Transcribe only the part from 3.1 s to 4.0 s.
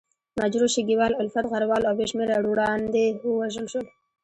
ووژل شول.